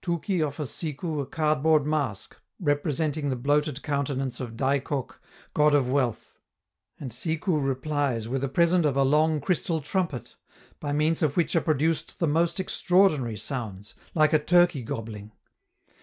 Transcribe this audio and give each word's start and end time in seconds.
Touki 0.00 0.40
offers 0.42 0.70
Sikou 0.70 1.20
a 1.20 1.26
cardboard 1.26 1.84
mask 1.84 2.36
representing 2.58 3.28
the 3.28 3.36
bloated 3.36 3.82
countenance 3.82 4.40
of 4.40 4.56
Dai 4.56 4.78
Cok, 4.78 5.20
god 5.52 5.74
of 5.74 5.90
wealth; 5.90 6.38
and 6.98 7.10
Sikou 7.10 7.62
replies 7.62 8.26
with 8.26 8.42
a 8.42 8.48
present 8.48 8.86
of 8.86 8.96
a 8.96 9.02
long 9.02 9.42
crystal 9.42 9.82
trumpet, 9.82 10.36
by 10.80 10.94
means 10.94 11.20
of 11.20 11.36
which 11.36 11.54
are 11.54 11.60
produced 11.60 12.18
the 12.18 12.26
most 12.26 12.58
extraordinary 12.58 13.36
sounds, 13.36 13.92
like 14.14 14.32
a 14.32 14.38
turkey 14.38 14.82
gobbling. 14.82 15.32